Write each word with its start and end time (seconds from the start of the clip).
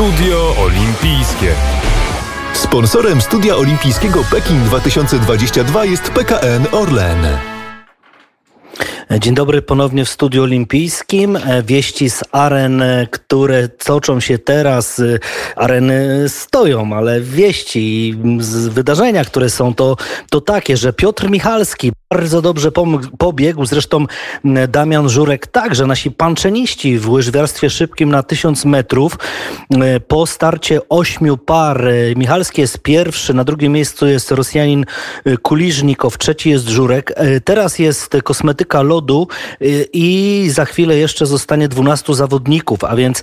Studio 0.00 0.54
Olimpijskie. 0.58 1.54
Sponsorem 2.52 3.20
Studia 3.20 3.56
Olimpijskiego 3.56 4.24
Pekin 4.30 4.64
2022 4.64 5.84
jest 5.84 6.10
PKN 6.10 6.66
Orlen. 6.72 7.59
Dzień 9.18 9.34
dobry 9.34 9.62
ponownie 9.62 10.04
w 10.04 10.08
studiu 10.08 10.42
olimpijskim. 10.42 11.38
Wieści 11.64 12.10
z 12.10 12.24
aren, 12.32 12.82
które 13.10 13.68
toczą 13.68 14.20
się 14.20 14.38
teraz. 14.38 15.02
Areny 15.56 16.28
stoją, 16.28 16.92
ale 16.96 17.20
wieści 17.20 18.14
z 18.40 18.68
wydarzenia, 18.68 19.24
które 19.24 19.50
są, 19.50 19.74
to, 19.74 19.96
to 20.30 20.40
takie, 20.40 20.76
że 20.76 20.92
Piotr 20.92 21.30
Michalski 21.30 21.92
bardzo 22.10 22.42
dobrze 22.42 22.72
pobiegł, 23.18 23.66
zresztą 23.66 24.06
Damian 24.68 25.08
Żurek 25.08 25.46
także. 25.46 25.86
Nasi 25.86 26.10
panczeniści 26.10 26.98
w 26.98 27.10
łyżwiarstwie 27.10 27.70
szybkim 27.70 28.10
na 28.10 28.22
1000 28.22 28.64
metrów 28.64 29.18
po 30.08 30.26
starcie 30.26 30.88
ośmiu 30.88 31.36
par. 31.36 31.84
Michalski 32.16 32.60
jest 32.60 32.78
pierwszy, 32.78 33.34
na 33.34 33.44
drugim 33.44 33.72
miejscu 33.72 34.06
jest 34.06 34.30
Rosjanin 34.30 34.84
Kuliżnikow, 35.42 36.18
trzeci 36.18 36.50
jest 36.50 36.68
Żurek. 36.68 37.14
Teraz 37.44 37.78
jest 37.78 38.16
kosmetyka 38.24 38.82
lodu 39.00 39.28
i 39.92 40.48
za 40.50 40.64
chwilę 40.64 40.96
jeszcze 40.96 41.26
zostanie 41.26 41.68
12 41.68 42.14
zawodników, 42.14 42.84
a 42.84 42.96
więc 42.96 43.22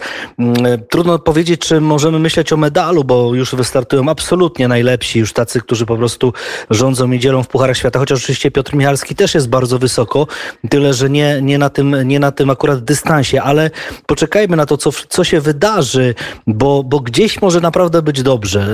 trudno 0.89 1.19
powiedzieć, 1.19 1.61
czy 1.61 1.81
możemy 1.81 2.19
myśleć 2.19 2.53
o 2.53 2.57
medalu, 2.57 3.03
bo 3.03 3.35
już 3.35 3.55
wystartują 3.55 4.09
absolutnie 4.09 4.67
najlepsi, 4.67 5.19
już 5.19 5.33
tacy, 5.33 5.61
którzy 5.61 5.85
po 5.85 5.97
prostu 5.97 6.33
rządzą 6.69 7.11
i 7.11 7.19
dzielą 7.19 7.43
w 7.43 7.47
Pucharach 7.47 7.77
Świata, 7.77 7.99
chociaż 7.99 8.19
oczywiście 8.19 8.51
Piotr 8.51 8.75
Michalski 8.75 9.15
też 9.15 9.35
jest 9.35 9.49
bardzo 9.49 9.79
wysoko, 9.79 10.27
tyle, 10.69 10.93
że 10.93 11.09
nie, 11.09 11.39
nie, 11.41 11.57
na, 11.57 11.69
tym, 11.69 12.07
nie 12.07 12.19
na 12.19 12.31
tym 12.31 12.49
akurat 12.49 12.83
dystansie, 12.83 13.41
ale 13.41 13.71
poczekajmy 14.05 14.57
na 14.57 14.65
to, 14.65 14.77
co, 14.77 14.91
co 15.09 15.23
się 15.23 15.41
wydarzy, 15.41 16.15
bo, 16.47 16.83
bo 16.83 16.99
gdzieś 16.99 17.41
może 17.41 17.61
naprawdę 17.61 18.01
być 18.01 18.23
dobrze. 18.23 18.67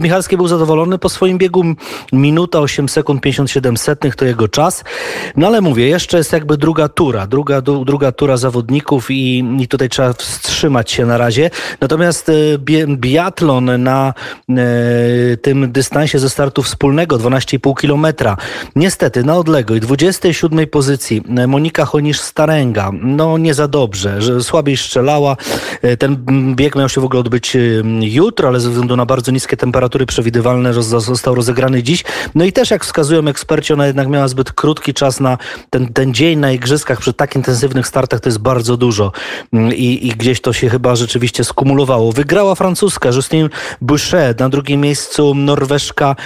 Michalski 0.00 0.36
był 0.36 0.48
zadowolony 0.48 0.98
po 0.98 1.08
swoim 1.08 1.38
biegu, 1.38 1.64
minuta 2.12 2.60
8 2.60 2.88
sekund 2.88 3.20
57 3.20 3.76
setnych 3.76 4.16
to 4.16 4.24
jego 4.24 4.48
czas, 4.48 4.84
no 5.36 5.46
ale 5.46 5.60
mówię, 5.60 5.88
jeszcze 5.88 6.18
jest 6.18 6.32
jakby 6.44 6.56
druga 6.56 6.88
tura, 6.88 7.26
druga, 7.26 7.60
druga 7.60 8.12
tura 8.12 8.36
zawodników 8.36 9.10
i, 9.10 9.44
i 9.60 9.68
tutaj 9.68 9.88
trzeba 9.88 10.12
wstrzymać 10.12 10.90
się 10.90 11.06
na 11.06 11.18
razie. 11.18 11.50
Natomiast 11.80 12.30
biatlon 12.96 13.82
na 13.82 14.14
e, 14.48 14.54
tym 15.36 15.72
dystansie 15.72 16.18
ze 16.18 16.30
startu 16.30 16.62
wspólnego 16.62 17.16
12,5 17.16 17.80
kilometra, 17.80 18.36
niestety 18.76 19.24
na 19.24 19.36
odległej 19.36 19.80
27 19.80 20.66
pozycji 20.66 21.22
Monika 21.48 21.84
Honisz-Staręga, 21.84 22.98
no 23.02 23.38
nie 23.38 23.54
za 23.54 23.68
dobrze, 23.68 24.22
że 24.22 24.42
słabiej 24.42 24.76
strzelała. 24.76 25.36
Ten 25.98 26.24
bieg 26.54 26.76
miał 26.76 26.88
się 26.88 27.00
w 27.00 27.04
ogóle 27.04 27.20
odbyć 27.20 27.56
jutro, 28.00 28.48
ale 28.48 28.60
ze 28.60 28.70
względu 28.70 28.96
na 28.96 29.06
bardzo 29.06 29.32
niskie 29.32 29.56
temperatury 29.56 30.06
przewidywalne 30.06 30.74
został 30.82 31.34
rozegrany 31.34 31.82
dziś. 31.82 32.04
No 32.34 32.44
i 32.44 32.52
też 32.52 32.70
jak 32.70 32.84
wskazują 32.84 33.28
eksperci, 33.28 33.72
ona 33.72 33.86
jednak 33.86 34.08
miała 34.08 34.28
zbyt 34.28 34.52
krótki 34.52 34.94
czas 34.94 35.20
na 35.20 35.38
ten, 35.70 35.92
ten 35.92 36.14
dzień 36.14 36.33
na 36.36 36.52
igrzyskach 36.52 37.00
przy 37.00 37.12
tak 37.12 37.36
intensywnych 37.36 37.86
startach 37.86 38.20
to 38.20 38.28
jest 38.28 38.38
bardzo 38.38 38.76
dużo 38.76 39.12
I, 39.52 40.08
i 40.08 40.10
gdzieś 40.10 40.40
to 40.40 40.52
się 40.52 40.68
chyba 40.68 40.96
rzeczywiście 40.96 41.44
skumulowało. 41.44 42.12
Wygrała 42.12 42.54
francuska 42.54 43.08
Justine 43.08 43.48
Boucher, 43.80 44.40
na 44.40 44.48
drugim 44.48 44.80
miejscu 44.80 45.34
Norweszka 45.34 46.16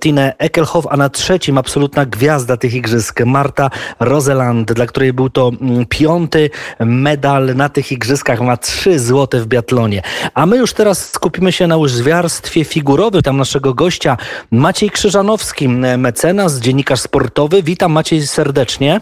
Tine 0.00 0.34
Ekelhoff, 0.38 0.86
a 0.90 0.96
na 0.96 1.08
trzecim 1.08 1.58
absolutna 1.58 2.06
gwiazda 2.06 2.56
tych 2.56 2.74
igrzysk 2.74 3.20
Marta 3.20 3.70
Roseland, 4.00 4.72
dla 4.72 4.86
której 4.86 5.12
był 5.12 5.30
to 5.30 5.50
piąty 5.88 6.50
medal 6.80 7.56
na 7.56 7.68
tych 7.68 7.92
igrzyskach, 7.92 8.40
ma 8.40 8.56
trzy 8.56 8.98
złote 8.98 9.40
w 9.40 9.46
biatlonie. 9.46 10.02
A 10.34 10.46
my 10.46 10.56
już 10.56 10.72
teraz 10.72 11.12
skupimy 11.12 11.52
się 11.52 11.66
na 11.66 11.76
łyżwiarstwie 11.76 12.64
figurowym. 12.64 13.22
Tam 13.22 13.36
naszego 13.36 13.74
gościa 13.74 14.16
Maciej 14.50 14.90
Krzyżanowski, 14.90 15.68
mecenas, 15.98 16.58
dziennikarz 16.58 17.00
sportowy. 17.00 17.62
Witam 17.62 17.92
Maciej 17.92 18.26
serdecznie. 18.26 19.00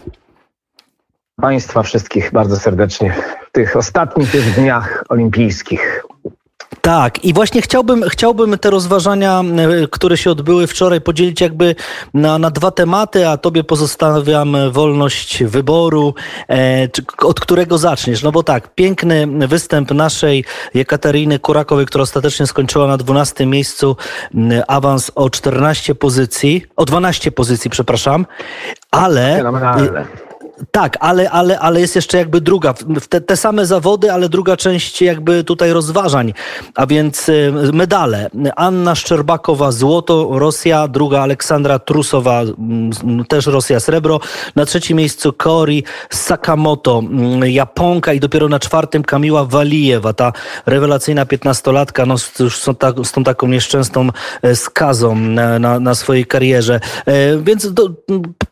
Państwa 1.41 1.83
wszystkich 1.83 2.31
bardzo 2.31 2.55
serdecznie 2.55 3.13
w 3.47 3.51
tych 3.51 3.75
ostatnich 3.75 4.55
dniach 4.55 5.03
olimpijskich. 5.09 6.03
Tak, 6.81 7.25
i 7.25 7.33
właśnie 7.33 7.61
chciałbym, 7.61 8.03
chciałbym 8.09 8.57
te 8.57 8.69
rozważania, 8.69 9.41
e, 9.41 9.87
które 9.87 10.17
się 10.17 10.31
odbyły 10.31 10.67
wczoraj, 10.67 11.01
podzielić 11.01 11.41
jakby 11.41 11.75
na, 12.13 12.37
na 12.39 12.51
dwa 12.51 12.71
tematy, 12.71 13.27
a 13.27 13.37
tobie 13.37 13.63
pozostawiam 13.63 14.55
wolność 14.71 15.43
wyboru, 15.43 16.13
e, 16.49 16.87
od 17.17 17.39
którego 17.39 17.77
zaczniesz. 17.77 18.23
No 18.23 18.31
bo 18.31 18.43
tak, 18.43 18.75
piękny 18.75 19.27
występ 19.47 19.91
naszej 19.91 20.45
Jekateryny 20.73 21.39
Kurakowej, 21.39 21.85
która 21.85 22.01
ostatecznie 22.01 22.47
skończyła 22.47 22.87
na 22.87 22.97
12 22.97 23.45
miejscu, 23.45 23.97
awans 24.67 25.11
o 25.15 25.29
14 25.29 25.95
pozycji, 25.95 26.65
o 26.75 26.85
12 26.85 27.31
pozycji, 27.31 27.69
przepraszam, 27.69 28.25
ale... 28.91 29.35
Fenomenalne. 29.37 30.05
Tak, 30.71 30.97
ale, 30.99 31.29
ale, 31.31 31.59
ale 31.59 31.81
jest 31.81 31.95
jeszcze 31.95 32.17
jakby 32.17 32.41
druga, 32.41 32.73
te, 33.09 33.21
te 33.21 33.37
same 33.37 33.65
zawody, 33.65 34.11
ale 34.11 34.29
druga 34.29 34.57
część 34.57 35.01
jakby 35.01 35.43
tutaj 35.43 35.71
rozważań, 35.71 36.33
a 36.75 36.85
więc 36.85 37.29
y, 37.29 37.53
medale. 37.73 38.29
Anna 38.55 38.95
Szczerbakowa 38.95 39.71
złoto, 39.71 40.29
Rosja, 40.31 40.87
druga 40.87 41.21
Aleksandra 41.21 41.79
Trusowa, 41.79 42.41
też 43.27 43.45
Rosja 43.45 43.79
srebro, 43.79 44.19
na 44.55 44.65
trzecim 44.65 44.97
miejscu 44.97 45.33
Kori 45.33 45.83
Sakamoto, 46.09 47.01
Japonka. 47.45 48.13
I 48.13 48.19
dopiero 48.19 48.49
na 48.49 48.59
czwartym 48.59 49.03
Kamiła 49.03 49.45
Walijewa, 49.45 50.13
ta 50.13 50.33
rewelacyjna 50.65 51.25
piętnastolatka, 51.25 52.05
no 52.05 52.15
już 52.39 52.57
z, 52.57 52.65
z 53.03 53.11
tą 53.11 53.23
taką 53.23 53.47
nieszczęsną 53.47 54.07
e, 54.41 54.55
skazą 54.55 55.15
na, 55.15 55.59
na, 55.59 55.79
na 55.79 55.95
swojej 55.95 56.25
karierze. 56.25 56.79
E, 57.05 57.37
więc 57.37 57.73
do, 57.73 57.89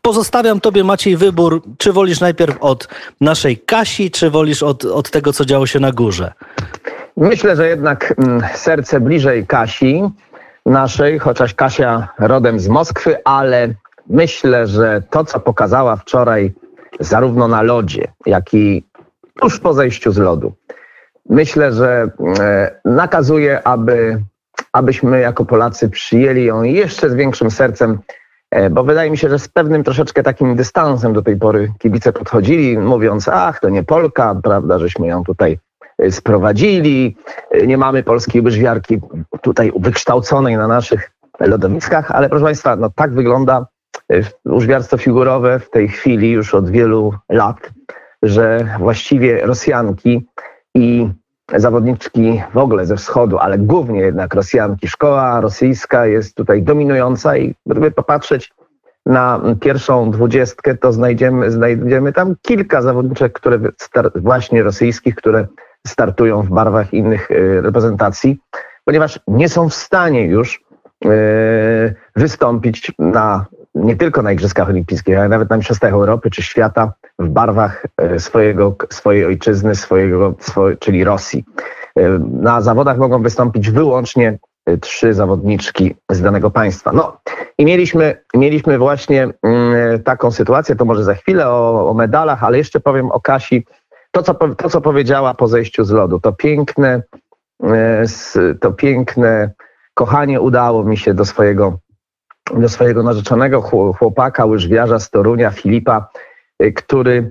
pozostawiam 0.02 0.60
tobie 0.60 0.84
Maciej 0.84 1.16
wybór, 1.16 1.62
czy 1.78 1.91
wolisz 1.92 2.20
najpierw 2.20 2.56
od 2.60 2.88
naszej 3.20 3.58
Kasi, 3.58 4.10
czy 4.10 4.30
wolisz 4.30 4.62
od, 4.62 4.84
od 4.84 5.10
tego, 5.10 5.32
co 5.32 5.44
działo 5.44 5.66
się 5.66 5.80
na 5.80 5.92
górze? 5.92 6.32
Myślę, 7.16 7.56
że 7.56 7.68
jednak 7.68 8.14
mm, 8.18 8.42
serce 8.54 9.00
bliżej 9.00 9.46
Kasi 9.46 10.02
naszej, 10.66 11.18
chociaż 11.18 11.54
Kasia 11.54 12.08
rodem 12.18 12.60
z 12.60 12.68
Moskwy, 12.68 13.16
ale 13.24 13.74
myślę, 14.06 14.66
że 14.66 15.02
to, 15.10 15.24
co 15.24 15.40
pokazała 15.40 15.96
wczoraj 15.96 16.52
zarówno 17.00 17.48
na 17.48 17.62
lodzie, 17.62 18.12
jak 18.26 18.54
i 18.54 18.84
tuż 19.40 19.60
po 19.60 19.74
zejściu 19.74 20.12
z 20.12 20.18
lodu, 20.18 20.52
myślę, 21.30 21.72
że 21.72 22.10
e, 22.40 22.80
nakazuje, 22.84 23.66
aby, 23.66 24.22
abyśmy 24.72 25.20
jako 25.20 25.44
Polacy 25.44 25.88
przyjęli 25.88 26.44
ją 26.44 26.62
jeszcze 26.62 27.10
z 27.10 27.14
większym 27.14 27.50
sercem 27.50 27.98
bo 28.70 28.84
wydaje 28.84 29.10
mi 29.10 29.18
się, 29.18 29.28
że 29.28 29.38
z 29.38 29.48
pewnym 29.48 29.84
troszeczkę 29.84 30.22
takim 30.22 30.56
dystansem 30.56 31.12
do 31.12 31.22
tej 31.22 31.36
pory 31.36 31.72
kibice 31.78 32.12
podchodzili, 32.12 32.78
mówiąc, 32.78 33.28
ach, 33.28 33.60
to 33.60 33.68
nie 33.68 33.82
Polka, 33.82 34.34
prawda, 34.42 34.78
żeśmy 34.78 35.06
ją 35.06 35.24
tutaj 35.24 35.58
e, 35.98 36.10
sprowadzili, 36.10 37.16
e, 37.50 37.66
nie 37.66 37.78
mamy 37.78 38.02
polskiej 38.02 38.42
łyżwiarki 38.42 39.00
tutaj 39.40 39.72
wykształconej 39.76 40.56
na 40.56 40.66
naszych 40.66 41.10
lodowiskach, 41.40 42.10
ale 42.10 42.28
proszę 42.28 42.44
Państwa, 42.44 42.76
no 42.76 42.90
tak 42.90 43.14
wygląda 43.14 43.66
łyżwiarstwo 44.48 44.96
figurowe 44.96 45.58
w 45.58 45.70
tej 45.70 45.88
chwili 45.88 46.30
już 46.30 46.54
od 46.54 46.70
wielu 46.70 47.14
lat, 47.28 47.70
że 48.22 48.68
właściwie 48.78 49.46
Rosjanki 49.46 50.26
i 50.74 51.08
zawodniczki 51.56 52.42
w 52.54 52.56
ogóle 52.56 52.86
ze 52.86 52.96
wschodu, 52.96 53.38
ale 53.38 53.58
głównie 53.58 54.00
jednak 54.00 54.34
Rosjanki. 54.34 54.88
Szkoła 54.88 55.40
rosyjska 55.40 56.06
jest 56.06 56.34
tutaj 56.34 56.62
dominująca 56.62 57.36
i 57.36 57.54
gdyby 57.66 57.90
popatrzeć 57.90 58.52
na 59.06 59.40
pierwszą 59.60 60.10
dwudziestkę, 60.10 60.76
to 60.76 60.92
znajdziemy, 60.92 61.50
znajdziemy 61.50 62.12
tam 62.12 62.34
kilka 62.42 62.82
zawodniczek, 62.82 63.32
które 63.32 63.58
właśnie 64.14 64.62
rosyjskich, 64.62 65.14
które 65.14 65.46
startują 65.86 66.42
w 66.42 66.48
barwach 66.48 66.94
innych 66.94 67.30
y, 67.30 67.60
reprezentacji, 67.60 68.38
ponieważ 68.84 69.20
nie 69.28 69.48
są 69.48 69.68
w 69.68 69.74
stanie 69.74 70.26
już 70.26 70.64
y, 71.04 71.08
wystąpić 72.16 72.92
na 72.98 73.46
nie 73.74 73.96
tylko 73.96 74.22
na 74.22 74.32
Igrzyskach 74.32 74.68
Olimpijskich, 74.68 75.18
ale 75.18 75.28
nawet 75.28 75.50
na 75.50 75.56
Mistrzostwach 75.56 75.92
Europy 75.92 76.30
czy 76.30 76.42
świata 76.42 76.92
w 77.18 77.28
barwach 77.28 77.86
e, 77.96 78.18
swojego, 78.18 78.76
swojej 78.90 79.24
ojczyzny, 79.24 79.74
swojego, 79.74 80.34
czyli 80.78 81.04
Rosji. 81.04 81.44
E, 81.96 82.08
na 82.40 82.60
zawodach 82.60 82.98
mogą 82.98 83.22
wystąpić 83.22 83.70
wyłącznie 83.70 84.38
e, 84.66 84.78
trzy 84.78 85.14
zawodniczki 85.14 85.94
z 86.10 86.20
danego 86.20 86.50
państwa. 86.50 86.92
No 86.92 87.16
i 87.58 87.64
mieliśmy, 87.64 88.22
mieliśmy 88.34 88.78
właśnie 88.78 89.28
mm, 89.42 90.02
taką 90.02 90.30
sytuację, 90.30 90.76
to 90.76 90.84
może 90.84 91.04
za 91.04 91.14
chwilę 91.14 91.48
o, 91.48 91.90
o 91.90 91.94
medalach, 91.94 92.44
ale 92.44 92.58
jeszcze 92.58 92.80
powiem 92.80 93.10
o 93.10 93.20
Kasi. 93.20 93.66
To 94.10 94.22
co, 94.22 94.34
to, 94.34 94.70
co 94.70 94.80
powiedziała 94.80 95.34
po 95.34 95.48
zejściu 95.48 95.84
z 95.84 95.90
lodu, 95.90 96.20
to 96.20 96.32
piękne, 96.32 97.02
to 98.60 98.72
piękne 98.72 99.50
kochanie 99.94 100.40
udało 100.40 100.84
mi 100.84 100.96
się 100.96 101.14
do 101.14 101.24
swojego 101.24 101.78
do 102.52 102.68
swojego 102.68 103.02
narzeczonego 103.02 103.62
chłopaka, 103.98 104.44
łyżwiarza 104.44 104.98
z 104.98 105.10
Torunia, 105.10 105.50
Filipa, 105.50 106.08
y, 106.62 106.72
który, 106.72 107.30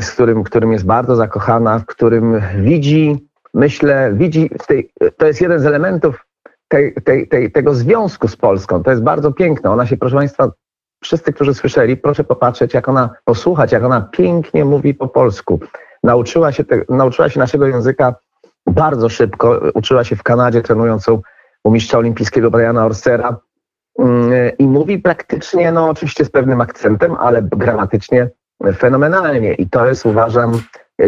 z 0.00 0.10
którym, 0.10 0.44
którym 0.44 0.72
jest 0.72 0.86
bardzo 0.86 1.16
zakochana, 1.16 1.78
w 1.78 1.86
którym 1.86 2.42
widzi 2.58 3.26
myślę, 3.56 4.10
widzi, 4.14 4.50
tej, 4.66 4.90
to 5.16 5.26
jest 5.26 5.40
jeden 5.40 5.60
z 5.60 5.66
elementów 5.66 6.26
tej, 6.68 6.94
tej, 7.04 7.28
tej, 7.28 7.52
tego 7.52 7.74
związku 7.74 8.28
z 8.28 8.36
Polską. 8.36 8.82
To 8.82 8.90
jest 8.90 9.02
bardzo 9.02 9.32
piękne. 9.32 9.70
Ona 9.70 9.86
się, 9.86 9.96
proszę 9.96 10.16
Państwa, 10.16 10.50
wszyscy, 11.02 11.32
którzy 11.32 11.54
słyszeli, 11.54 11.96
proszę 11.96 12.24
popatrzeć, 12.24 12.74
jak 12.74 12.88
ona, 12.88 13.10
posłuchać, 13.24 13.72
jak 13.72 13.84
ona 13.84 14.00
pięknie 14.00 14.64
mówi 14.64 14.94
po 14.94 15.08
polsku. 15.08 15.60
Nauczyła 16.02 16.52
się, 16.52 16.64
te, 16.64 16.84
nauczyła 16.88 17.28
się 17.28 17.40
naszego 17.40 17.66
języka 17.66 18.14
bardzo 18.66 19.08
szybko. 19.08 19.60
Uczyła 19.74 20.04
się 20.04 20.16
w 20.16 20.22
Kanadzie, 20.22 20.62
trenując 20.62 21.08
u 21.64 21.70
mistrza 21.70 21.98
olimpijskiego 21.98 22.50
Briana 22.50 22.86
Orsera. 22.86 23.36
Mm, 23.98 24.30
I 24.58 24.64
mówi 24.64 24.98
praktycznie, 24.98 25.72
no 25.72 25.88
oczywiście 25.88 26.24
z 26.24 26.30
pewnym 26.30 26.60
akcentem, 26.60 27.16
ale 27.20 27.42
gramatycznie 27.42 28.30
fenomenalnie. 28.78 29.54
I 29.54 29.70
to 29.70 29.86
jest, 29.86 30.06
uważam, 30.06 30.52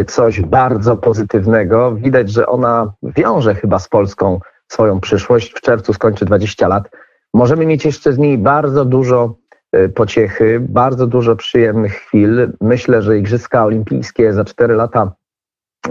coś 0.07 0.41
bardzo 0.41 0.97
pozytywnego. 0.97 1.95
Widać, 1.95 2.31
że 2.31 2.47
ona 2.47 2.93
wiąże 3.03 3.55
chyba 3.55 3.79
z 3.79 3.87
Polską 3.87 4.39
swoją 4.67 4.99
przyszłość. 4.99 5.53
W 5.53 5.61
czerwcu 5.61 5.93
skończy 5.93 6.25
20 6.25 6.67
lat. 6.67 6.89
Możemy 7.33 7.65
mieć 7.65 7.85
jeszcze 7.85 8.13
z 8.13 8.17
niej 8.17 8.37
bardzo 8.37 8.85
dużo 8.85 9.35
e, 9.71 9.89
pociechy, 9.89 10.59
bardzo 10.59 11.07
dużo 11.07 11.35
przyjemnych 11.35 11.93
chwil. 11.93 12.51
Myślę, 12.61 13.01
że 13.01 13.17
Igrzyska 13.17 13.65
Olimpijskie 13.65 14.33
za 14.33 14.45
4 14.45 14.75
lata 14.75 15.11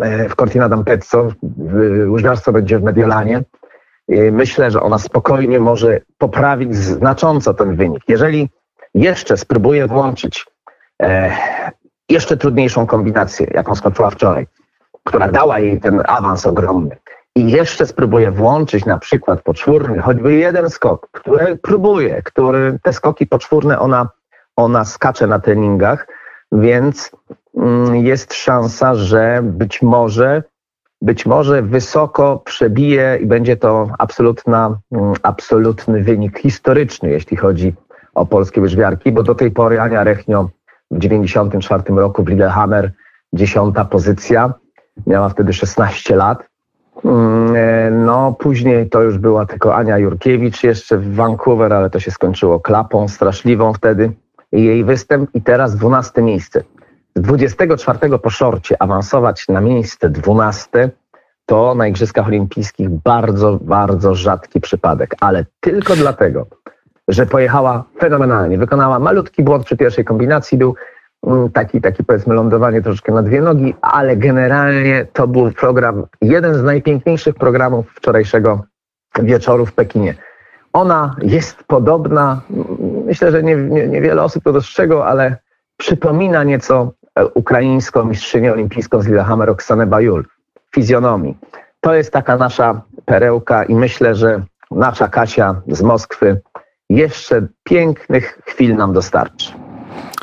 e, 0.01 0.29
w 0.29 0.37
Cortina 0.37 0.69
d'Ampezzo, 0.69 1.33
łyżwiarstwo 2.11 2.53
będzie 2.53 2.79
w 2.79 2.83
Mediolanie. 2.83 3.43
E, 4.09 4.31
myślę, 4.31 4.71
że 4.71 4.83
ona 4.83 4.99
spokojnie 4.99 5.61
może 5.61 6.01
poprawić 6.19 6.77
znacząco 6.77 7.55
ten 7.55 7.77
wynik. 7.77 8.03
Jeżeli 8.09 8.49
jeszcze 8.95 9.37
spróbuje 9.37 9.87
włączyć 9.87 10.47
jeszcze 12.09 12.37
trudniejszą 12.37 12.87
kombinację, 12.87 13.47
jaką 13.55 13.75
skoczyła 13.75 14.11
wczoraj, 14.11 14.47
która 15.05 15.29
dała 15.29 15.59
jej 15.59 15.81
ten 15.81 16.03
awans 16.07 16.47
ogromny. 16.47 16.97
I 17.37 17.51
jeszcze 17.51 17.87
spróbuję 17.87 18.31
włączyć 18.31 18.85
na 18.85 18.99
przykład 18.99 19.43
poczwórny, 19.43 19.99
choćby 20.03 20.35
jeden 20.35 20.71
skok, 20.71 21.09
który 21.13 21.57
próbuje, 21.57 22.23
który 22.23 22.79
te 22.83 22.93
skoki 22.93 23.27
poczwórne 23.27 23.79
ona, 23.79 24.09
ona 24.57 24.85
skacze 24.85 25.27
na 25.27 25.39
treningach, 25.39 26.07
więc 26.53 27.11
mm, 27.57 27.97
jest 27.97 28.35
szansa, 28.35 28.95
że 28.95 29.41
być 29.43 29.83
może 29.83 30.43
być 31.03 31.27
może 31.27 31.63
wysoko 31.63 32.43
przebije 32.45 33.19
i 33.23 33.27
będzie 33.27 33.57
to 33.57 33.89
absolutna, 33.99 34.79
mm, 34.93 35.15
absolutny 35.23 36.03
wynik 36.03 36.39
historyczny, 36.39 37.11
jeśli 37.11 37.37
chodzi 37.37 37.75
o 38.15 38.27
polskie 38.27 38.61
łyżwiarki, 38.61 39.13
bo 39.13 39.23
do 39.23 39.35
tej 39.35 39.51
pory 39.51 39.81
Ania 39.81 40.05
Rechnio 40.05 40.51
w 40.91 41.01
1994 41.01 42.01
roku 42.01 42.25
w 42.25 42.29
Lillehammer, 42.29 42.93
dziesiąta 43.33 43.85
pozycja. 43.85 44.55
Miała 45.07 45.29
wtedy 45.29 45.53
16 45.53 46.17
lat. 46.17 46.49
Mm, 47.05 47.57
e, 47.57 47.91
no, 47.91 48.33
później 48.33 48.89
to 48.89 49.03
już 49.03 49.19
była 49.19 49.47
tylko 49.47 49.77
Ania 49.77 49.99
Jurkiewicz 49.99 50.65
jeszcze 50.65 50.99
w 50.99 51.15
Vancouver, 51.15 51.73
ale 51.73 51.91
to 51.91 52.01
się 52.01 52.11
skończyło 52.11 52.61
klapą 52.61 53.09
straszliwą 53.09 53.73
wtedy. 53.73 54.13
Jej 54.53 54.85
występ 54.85 55.31
i 55.35 55.43
teraz 55.43 55.77
12 55.77 56.23
miejsce. 56.23 56.63
Z 57.19 57.21
24 57.21 58.19
po 58.19 58.31
szorcie 58.31 58.83
awansować 58.83 59.49
na 59.49 59.61
miejsce 59.61 60.11
12 60.11 60.91
to 61.47 61.75
na 61.75 61.87
Igrzyskach 61.87 62.27
Olimpijskich 62.27 62.89
bardzo, 62.89 63.59
bardzo 63.63 64.15
rzadki 64.15 64.61
przypadek, 64.61 65.15
ale 65.21 65.45
tylko 65.61 65.97
dlatego, 65.97 66.47
że 67.09 67.27
pojechała 67.27 67.85
fenomenalnie. 68.01 68.59
Wykonała 68.59 68.99
malutki 68.99 69.43
błąd 69.43 69.65
przy 69.65 69.77
pierwszej 69.77 70.05
kombinacji, 70.05 70.59
był 70.59 70.75
mm, 71.27 71.51
taki, 71.51 71.81
taki 71.81 72.05
powiedzmy 72.05 72.35
lądowanie 72.35 72.83
troszeczkę 72.83 73.13
na 73.13 73.23
dwie 73.23 73.41
nogi, 73.41 73.75
ale 73.83 74.17
generalnie 74.17 75.07
to 75.13 75.29
był 75.29 75.53
program, 75.53 76.07
jeden 76.23 76.55
z 76.55 76.63
najpiękniejszych 76.63 77.35
programów 77.35 77.87
wczorajszego 77.95 78.65
wieczoru 79.23 79.67
w 79.67 79.73
Pekinie. 79.73 80.15
Ona 80.73 81.17
jest 81.23 81.65
podobna, 81.67 82.41
mm, 82.51 82.67
myślę, 83.05 83.31
że 83.31 83.43
niewiele 83.43 83.89
nie, 83.89 84.01
nie 84.01 84.23
osób 84.23 84.45
to 84.45 84.53
dostrzegło, 84.53 85.07
ale 85.07 85.37
przypomina 85.79 86.45
nieco 86.45 86.93
ukraińską 87.35 88.05
mistrzynię 88.05 88.53
olimpijską 88.53 89.03
z 89.03 89.07
Lillehammer 89.07 89.51
Oksanę 89.51 89.87
Bajul. 89.87 90.25
Fizjonomii. 90.75 91.39
To 91.81 91.95
jest 91.95 92.13
taka 92.13 92.37
nasza 92.37 92.83
perełka 93.05 93.65
i 93.65 93.75
myślę, 93.75 94.15
że 94.15 94.43
nasza 94.71 95.09
Kasia 95.09 95.63
z 95.69 95.83
Moskwy 95.83 96.41
jeszcze 96.91 97.47
pięknych 97.65 98.39
chwil 98.47 98.77
nam 98.77 98.93
dostarczy 98.93 99.68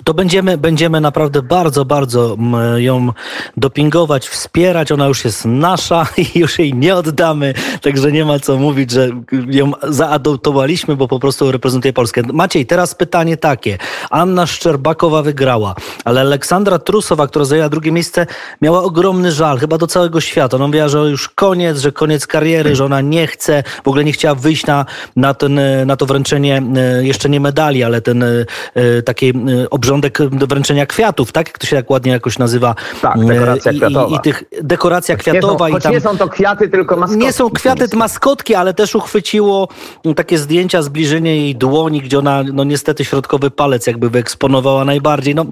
to 0.06 0.14
będziemy, 0.14 0.58
będziemy 0.58 1.02
naprawdę 1.02 1.42
bardzo, 1.42 1.86
bardzo 1.86 2.34
mm, 2.34 2.82
ją 2.82 3.10
dopingować, 3.58 4.28
wspierać. 4.28 4.92
Ona 4.92 5.08
już 5.08 5.26
jest 5.26 5.46
nasza 5.46 6.08
i 6.36 6.40
już 6.40 6.60
jej 6.60 6.74
nie 6.74 6.96
oddamy, 6.96 7.54
także 7.82 8.12
nie 8.12 8.26
ma 8.26 8.40
co 8.40 8.58
mówić, 8.58 8.92
że 8.92 9.10
ją 9.48 9.72
zaadoptowaliśmy, 9.84 10.96
bo 10.96 11.08
po 11.08 11.20
prostu 11.20 11.52
reprezentuje 11.52 11.94
Polskę. 11.94 12.22
Maciej, 12.34 12.66
teraz 12.66 12.96
pytanie 12.96 13.38
takie. 13.38 13.78
Anna 14.10 14.46
Szczerbakowa 14.46 15.22
wygrała, 15.22 15.76
ale 16.06 16.22
Aleksandra 16.22 16.80
Trusowa, 16.80 17.28
która 17.28 17.46
zajęła 17.46 17.70
drugie 17.70 17.92
miejsce, 17.92 18.28
miała 18.62 18.84
ogromny 18.84 19.32
żal, 19.32 19.60
chyba 19.60 19.78
do 19.78 19.88
całego 19.88 20.22
świata. 20.22 20.58
Ona 20.58 20.68
mówiła, 20.68 20.88
że 20.88 20.98
już 20.98 21.30
koniec, 21.30 21.80
że 21.80 21.92
koniec 21.92 22.28
kariery, 22.28 22.76
że 22.76 22.86
ona 22.86 23.02
nie 23.02 23.28
chce, 23.28 23.64
w 23.84 23.88
ogóle 23.88 24.04
nie 24.04 24.12
chciała 24.12 24.36
wyjść 24.36 24.66
na, 24.66 24.86
na, 25.16 25.34
ten, 25.34 25.60
na 25.86 25.96
to 25.96 26.06
wręczenie 26.06 26.62
e, 26.76 27.06
jeszcze 27.06 27.30
nie 27.30 27.40
medali, 27.40 27.84
ale 27.84 28.02
ten 28.02 28.24
e, 28.24 28.28
e, 28.76 29.70
obrząd 29.70 29.95
porządek 30.02 30.40
do 30.40 30.48
wręczenia 30.48 30.86
kwiatów, 30.86 31.32
tak? 31.32 31.48
Jak 31.48 31.58
to 31.58 31.68
się 31.68 31.76
tak 31.76 31.90
ładnie 31.90 32.12
jakoś 32.12 32.40
nazywa. 32.40 32.76
Tak, 33.02 33.26
dekoracja 33.26 33.72
I, 33.72 33.78
kwiatowa. 33.78 34.08
I, 34.08 34.16
i 34.16 34.20
tych 34.20 34.44
dekoracja 34.62 35.16
kwiatowa. 35.16 35.68
Nie 35.68 35.74
są, 35.74 35.78
i 35.78 35.82
tam, 35.82 35.92
nie 35.94 36.02
są 36.02 36.18
to 36.18 36.30
kwiaty, 36.30 36.70
tylko 36.70 36.96
maskotki. 36.96 37.26
Nie 37.26 37.34
są 37.34 37.50
kwiaty, 37.50 37.98
maskotki, 37.98 38.56
ale 38.56 38.74
też 38.74 38.96
uchwyciło 38.96 39.68
takie 40.16 40.38
zdjęcia, 40.38 40.82
zbliżenie 40.82 41.38
jej 41.38 41.56
dłoni, 41.56 42.02
gdzie 42.02 42.20
ona, 42.20 42.44
no 42.54 42.64
niestety 42.64 43.06
środkowy 43.06 43.52
palec 43.52 43.88
jakby 43.88 44.10
wyeksponowała 44.10 44.86
najbardziej. 44.86 45.36
No 45.36 45.46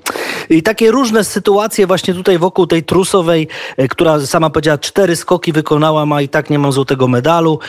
i 0.49 0.63
takie 0.63 0.91
różne 0.91 1.23
sytuacje 1.23 1.87
właśnie 1.87 2.13
tutaj 2.13 2.37
wokół 2.37 2.67
tej 2.67 2.83
trusowej, 2.83 3.47
e, 3.77 3.87
która 3.87 4.19
sama 4.25 4.49
powiedziała, 4.49 4.77
cztery 4.77 5.15
skoki 5.15 5.51
wykonała, 5.51 6.05
a 6.15 6.21
i 6.21 6.29
tak 6.29 6.49
nie 6.49 6.59
mam 6.59 6.71
złotego 6.71 7.07
medalu. 7.07 7.59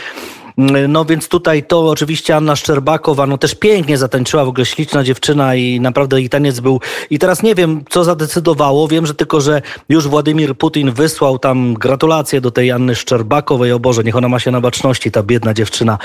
No 0.88 1.04
więc 1.04 1.28
tutaj 1.28 1.62
to 1.62 1.88
oczywiście 1.90 2.36
Anna 2.36 2.56
Szczerbakowa, 2.56 3.26
no 3.26 3.38
też 3.38 3.54
pięknie 3.54 3.98
zatańczyła, 3.98 4.44
w 4.44 4.48
ogóle 4.48 4.66
śliczna 4.66 5.04
dziewczyna 5.04 5.54
i 5.54 5.80
naprawdę 5.80 6.20
jej 6.20 6.28
taniec 6.28 6.60
był. 6.60 6.80
I 7.10 7.18
teraz 7.18 7.42
nie 7.42 7.54
wiem, 7.54 7.84
co 7.90 8.04
zadecydowało. 8.04 8.88
Wiem, 8.88 9.06
że 9.06 9.14
tylko, 9.14 9.40
że 9.40 9.62
już 9.88 10.08
Władimir 10.08 10.56
Putin 10.56 10.92
wysłał 10.92 11.38
tam 11.38 11.74
gratulacje 11.74 12.40
do 12.40 12.50
tej 12.50 12.72
Anny 12.72 12.94
Szczerbakowej. 12.94 13.72
O 13.72 13.80
Boże, 13.80 14.04
niech 14.04 14.16
ona 14.16 14.28
ma 14.28 14.38
się 14.38 14.50
na 14.50 14.60
baczności, 14.60 15.10
ta 15.10 15.22
biedna 15.22 15.54
dziewczyna. 15.54 15.98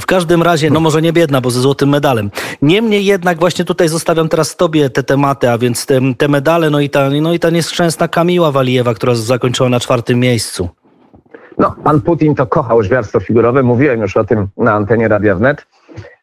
W 0.00 0.06
każdym 0.06 0.42
razie, 0.42 0.70
no 0.70 0.80
może 0.80 1.02
nie 1.02 1.12
biedna, 1.12 1.40
bo 1.40 1.50
ze 1.50 1.60
złotym 1.60 1.88
medalem. 1.88 2.30
Niemniej 2.62 3.04
jednak 3.04 3.38
właśnie 3.38 3.64
tutaj 3.64 3.88
zostawiam 3.88 4.28
teraz 4.28 4.56
tobie 4.56 4.90
te 4.90 5.02
tematy, 5.02 5.50
a 5.50 5.58
więc 5.58 5.86
te, 5.86 6.00
te 6.18 6.28
medale, 6.28 6.70
no 6.70 6.80
i 6.80 6.90
ta, 6.90 7.10
no 7.10 7.32
i 7.32 7.38
ta 7.38 7.50
nieskrzęsna 7.50 8.08
Kamiła 8.08 8.52
Walijewa, 8.52 8.94
która 8.94 9.14
zakończyła 9.14 9.68
na 9.68 9.80
czwartym 9.80 10.20
miejscu. 10.20 10.68
No, 11.58 11.74
pan 11.84 12.00
Putin 12.00 12.34
to 12.34 12.46
kochał 12.46 12.82
żwiarstwo 12.82 13.20
figurowe, 13.20 13.62
mówiłem 13.62 14.00
już 14.00 14.16
o 14.16 14.24
tym 14.24 14.48
na 14.56 14.72
antenie 14.72 15.08
Radia 15.08 15.34
Wnet. 15.34 15.66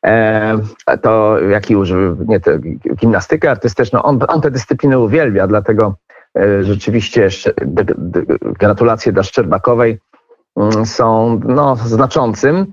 E, 0.06 0.58
to 1.02 1.40
jaki 1.40 1.74
już 1.74 1.94
nie 2.28 2.40
te, 2.40 2.60
gimnastykę 2.96 3.52
artystyczną, 3.52 4.04
on, 4.04 4.20
on 4.28 4.42
te 4.42 4.52
dyscypliny 4.52 5.00
uwielbia, 5.00 5.48
dlatego 5.48 5.96
e, 6.38 6.64
rzeczywiście 6.64 7.30
de, 7.58 7.84
de, 7.84 8.26
gratulacje 8.40 9.12
dla 9.12 9.24
Szczerbakowej 9.24 10.00
mm, 10.58 10.86
są 10.86 11.40
no, 11.46 11.76
znaczącym 11.76 12.66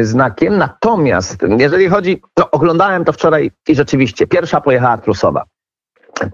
znakiem. 0.00 0.58
Natomiast 0.58 1.42
jeżeli 1.58 1.88
chodzi, 1.88 2.22
no, 2.38 2.50
oglądałem 2.50 3.04
to 3.04 3.12
wczoraj 3.12 3.50
i 3.68 3.74
rzeczywiście 3.74 4.26
pierwsza 4.26 4.60
pojechała 4.60 4.98
Trusowa, 4.98 5.44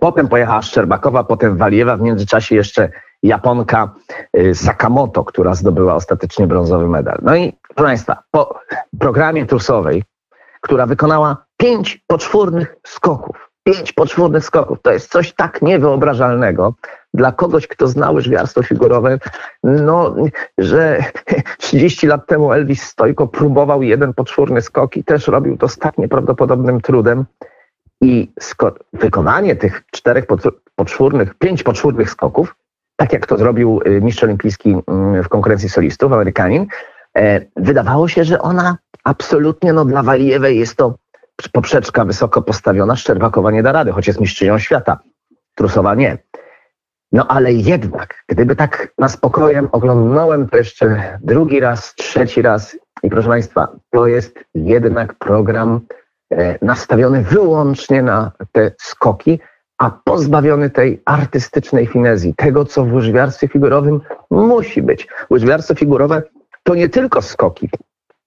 potem 0.00 0.28
pojechała 0.28 0.62
Szczerbakowa, 0.62 1.24
potem 1.24 1.56
Waliewa, 1.56 1.96
w 1.96 2.00
międzyczasie 2.00 2.54
jeszcze 2.54 2.90
Japonka 3.22 3.94
y, 4.36 4.54
Sakamoto, 4.54 5.24
która 5.24 5.54
zdobyła 5.54 5.94
ostatecznie 5.94 6.46
brązowy 6.46 6.88
medal. 6.88 7.18
No 7.22 7.36
i 7.36 7.52
proszę 7.74 7.88
Państwa, 7.88 8.22
po 8.30 8.58
programie 8.98 9.46
trusowej, 9.46 10.04
która 10.60 10.86
wykonała 10.86 11.44
pięć 11.56 12.04
poczwórnych 12.06 12.76
skoków, 12.86 13.50
pięć 13.64 13.92
poczwórnych 13.92 14.44
skoków, 14.44 14.78
to 14.82 14.92
jest 14.92 15.10
coś 15.10 15.32
tak 15.32 15.62
niewyobrażalnego 15.62 16.74
dla 17.14 17.32
kogoś, 17.32 17.66
kto 17.66 17.86
znał 17.86 18.14
łyżwiarstwo 18.14 18.62
figurowe, 18.62 19.18
no, 19.64 20.14
że 20.58 21.04
30 21.58 22.06
lat 22.06 22.26
temu 22.26 22.52
Elvis 22.52 22.82
Stojko 22.82 23.26
próbował 23.26 23.82
jeden 23.82 24.14
poczwórny 24.14 24.62
skok 24.62 24.96
i 24.96 25.04
też 25.04 25.28
robił 25.28 25.56
to 25.56 25.68
z 25.68 25.78
tak 25.78 25.98
nieprawdopodobnym 25.98 26.80
trudem. 26.80 27.24
I 28.00 28.32
wykonanie 28.92 29.56
tych 29.56 29.82
czterech 29.90 30.24
poczwórnych, 30.76 31.34
pięć 31.34 31.62
poczwórnych 31.62 32.10
skoków 32.10 32.54
tak 32.96 33.12
jak 33.12 33.26
to 33.26 33.38
zrobił 33.38 33.80
y, 33.86 34.00
mistrz 34.00 34.24
olimpijski 34.24 34.76
mm, 34.86 35.22
w 35.22 35.28
konkurencji 35.28 35.68
solistów, 35.68 36.12
Amerykanin, 36.12 36.66
e, 37.18 37.40
wydawało 37.56 38.08
się, 38.08 38.24
że 38.24 38.42
ona 38.42 38.76
absolutnie 39.04 39.72
no, 39.72 39.84
dla 39.84 40.02
Walijewej 40.02 40.58
jest 40.58 40.76
to 40.76 40.94
poprzeczka 41.52 42.04
wysoko 42.04 42.42
postawiona, 42.42 42.96
Szczerbakowa 42.96 43.50
nie 43.50 43.62
da 43.62 43.72
rady, 43.72 43.92
choć 43.92 44.06
jest 44.06 44.20
mistrzynią 44.20 44.58
świata. 44.58 44.98
Trusowa 45.54 45.94
nie. 45.94 46.18
No 47.12 47.26
ale 47.28 47.52
jednak, 47.52 48.24
gdyby 48.28 48.56
tak 48.56 48.92
na 48.98 49.08
spokojem 49.08 49.68
oglądałem 49.72 50.48
to 50.48 50.56
jeszcze 50.56 51.18
drugi 51.22 51.60
raz, 51.60 51.94
trzeci 51.94 52.42
raz 52.42 52.76
i 53.02 53.10
proszę 53.10 53.28
Państwa, 53.28 53.68
to 53.90 54.06
jest 54.06 54.38
jednak 54.54 55.14
program 55.14 55.80
e, 56.32 56.58
nastawiony 56.62 57.22
wyłącznie 57.22 58.02
na 58.02 58.32
te 58.52 58.72
skoki, 58.80 59.40
a 59.82 59.90
pozbawiony 59.90 60.70
tej 60.70 61.02
artystycznej 61.04 61.86
finezji, 61.86 62.34
tego 62.36 62.64
co 62.64 62.84
w 62.84 62.92
łyżwiarstwie 62.92 63.48
figurowym 63.48 64.00
musi 64.30 64.82
być. 64.82 65.08
Łyżwiarstwo 65.30 65.74
figurowe 65.74 66.22
to 66.62 66.74
nie 66.74 66.88
tylko 66.88 67.22
skoki, 67.22 67.70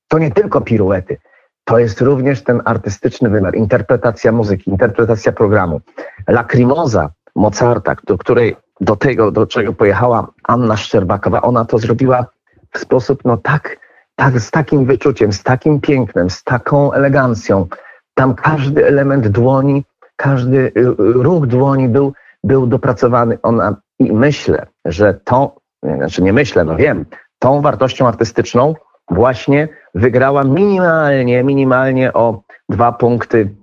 to 0.07 0.19
nie 0.19 0.31
tylko 0.31 0.61
piruety, 0.61 1.17
to 1.63 1.79
jest 1.79 2.01
również 2.01 2.43
ten 2.43 2.61
artystyczny 2.65 3.29
wymiar, 3.29 3.55
interpretacja 3.55 4.31
muzyki, 4.31 4.69
interpretacja 4.71 5.31
programu. 5.31 5.81
Lacrimosa 6.27 7.09
Mozarta, 7.35 7.95
do 8.07 8.17
której 8.17 8.55
do 8.81 8.95
tego, 8.95 9.31
do 9.31 9.47
czego 9.47 9.73
pojechała 9.73 10.27
Anna 10.43 10.77
Szczerbakowa, 10.77 11.41
ona 11.41 11.65
to 11.65 11.77
zrobiła 11.77 12.25
w 12.73 12.79
sposób 12.79 13.19
no 13.25 13.37
tak, 13.37 13.77
tak 14.15 14.39
z 14.39 14.51
takim 14.51 14.85
wyczuciem, 14.85 15.33
z 15.33 15.43
takim 15.43 15.81
pięknem, 15.81 16.29
z 16.29 16.43
taką 16.43 16.93
elegancją. 16.93 17.67
Tam 18.13 18.35
każdy 18.35 18.87
element 18.87 19.27
dłoni, 19.27 19.83
każdy 20.15 20.57
y, 20.57 20.71
ruch 20.97 21.47
dłoni 21.47 21.89
był, 21.89 22.13
był 22.43 22.67
dopracowany. 22.67 23.37
Ona 23.43 23.75
i 23.99 24.13
myślę, 24.13 24.65
że 24.85 25.13
to, 25.13 25.55
znaczy 25.83 26.21
nie 26.21 26.33
myślę, 26.33 26.63
no 26.63 26.75
wiem, 26.75 27.05
tą 27.39 27.61
wartością 27.61 28.07
artystyczną 28.07 28.75
właśnie 29.09 29.67
wygrała 29.95 30.43
minimalnie, 30.43 31.43
minimalnie 31.43 32.13
o 32.13 32.41
dwa 32.69 32.91
punkty 32.91 33.55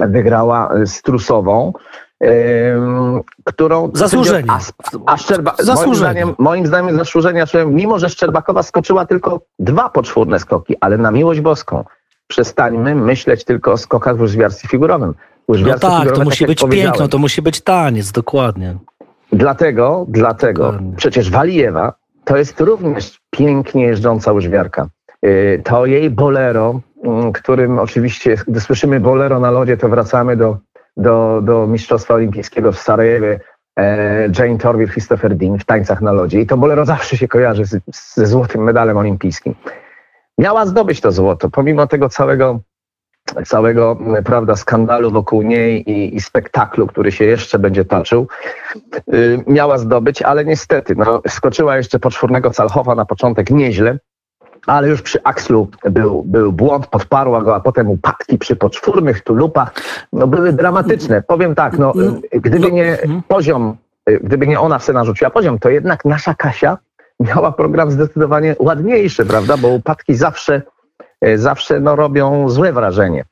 wygrała 0.00 0.70
Strusową, 0.86 1.72
którą... 3.44 3.90
Zasłużenie. 3.94 4.50
A, 4.50 4.58
a 5.06 5.16
Szczerba, 5.16 5.54
moim 5.76 5.94
zdaniem, 5.94 6.34
moim 6.38 6.66
zdaniem 6.66 6.96
zasłużenia, 6.96 7.44
mimo 7.66 7.98
że 7.98 8.08
Szczerbakowa 8.08 8.62
skoczyła 8.62 9.06
tylko 9.06 9.40
dwa 9.58 9.88
poczwórne 9.88 10.38
skoki, 10.38 10.76
ale 10.80 10.98
na 10.98 11.10
miłość 11.10 11.40
boską 11.40 11.84
przestańmy 12.26 12.94
myśleć 12.94 13.44
tylko 13.44 13.72
o 13.72 13.76
skokach 13.76 14.16
w 14.16 14.20
łyżwiarstwie 14.20 14.68
figurowym. 14.68 15.14
No 15.48 15.78
tak, 15.78 16.12
to 16.12 16.24
musi 16.24 16.38
tak 16.38 16.48
być 16.48 16.64
piękno, 16.70 17.08
to 17.08 17.18
musi 17.18 17.42
być 17.42 17.60
taniec, 17.60 18.12
dokładnie. 18.12 18.76
Dlatego, 19.32 20.06
dlatego 20.08 20.62
dokładnie. 20.62 20.92
przecież 20.96 21.30
Walijewa 21.30 21.92
to 22.24 22.36
jest 22.36 22.60
również 22.60 23.20
pięknie 23.30 23.84
jeżdżąca 23.84 24.32
łyżwiarka. 24.32 24.88
Y, 25.26 25.62
to 25.64 25.86
jej 25.86 26.10
bolero, 26.10 26.80
mm, 27.04 27.32
którym 27.32 27.78
oczywiście, 27.78 28.36
gdy 28.48 28.60
słyszymy 28.60 29.00
bolero 29.00 29.40
na 29.40 29.50
lodzie, 29.50 29.76
to 29.76 29.88
wracamy 29.88 30.36
do, 30.36 30.56
do, 30.96 31.40
do 31.44 31.66
Mistrzostwa 31.66 32.14
Olimpijskiego 32.14 32.72
w 32.72 32.78
Sarajewie. 32.78 33.40
E, 33.78 34.28
Jane 34.38 34.58
Torville, 34.58 34.92
Christopher 34.92 35.36
Dean 35.36 35.58
w 35.58 35.64
tańcach 35.64 36.00
na 36.02 36.12
lodzie. 36.12 36.40
I 36.40 36.46
to 36.46 36.56
bolero 36.56 36.84
zawsze 36.84 37.16
się 37.16 37.28
kojarzy 37.28 37.64
z, 37.64 37.78
ze 38.14 38.26
złotym 38.26 38.62
medalem 38.62 38.96
olimpijskim. 38.96 39.54
Miała 40.38 40.66
zdobyć 40.66 41.00
to 41.00 41.12
złoto, 41.12 41.50
pomimo 41.50 41.86
tego 41.86 42.08
całego 42.08 42.60
całego 43.46 43.98
prawda, 44.24 44.56
skandalu 44.56 45.10
wokół 45.10 45.42
niej 45.42 45.90
i, 45.90 46.16
i, 46.16 46.20
spektaklu, 46.20 46.86
który 46.86 47.12
się 47.12 47.24
jeszcze 47.24 47.58
będzie 47.58 47.84
toczył, 47.84 48.28
yy, 49.06 49.44
miała 49.46 49.78
zdobyć, 49.78 50.22
ale 50.22 50.44
niestety 50.44 50.94
no, 50.96 51.22
skoczyła 51.28 51.76
jeszcze 51.76 51.98
poczwórnego 51.98 52.50
Calhofa 52.50 52.94
na 52.94 53.04
początek 53.04 53.50
nieźle, 53.50 53.98
ale 54.66 54.88
już 54.88 55.02
przy 55.02 55.22
Axlu 55.24 55.68
był, 55.84 56.22
był 56.22 56.52
błąd, 56.52 56.86
podparła 56.86 57.42
go, 57.42 57.56
a 57.56 57.60
potem 57.60 57.90
upadki 57.90 58.38
przy 58.38 58.56
poczwórnych 58.56 59.20
tulupach, 59.20 59.72
no 60.12 60.26
były 60.26 60.52
dramatyczne. 60.52 61.22
Powiem 61.22 61.54
tak, 61.54 61.78
no, 61.78 61.92
gdyby 62.32 62.72
nie 62.72 62.98
poziom, 63.28 63.76
gdyby 64.22 64.46
nie 64.46 64.60
ona 64.60 64.78
se 64.78 64.92
narzuciła 64.92 65.30
poziom, 65.30 65.58
to 65.58 65.70
jednak 65.70 66.04
nasza 66.04 66.34
Kasia 66.34 66.78
miała 67.20 67.52
program 67.52 67.90
zdecydowanie 67.90 68.56
ładniejszy, 68.58 69.26
prawda, 69.26 69.56
bo 69.56 69.68
upadki 69.68 70.14
zawsze, 70.14 70.62
zawsze 71.36 71.80
no, 71.80 71.96
robią 71.96 72.48
złe 72.48 72.72
wrażenie. 72.72 73.24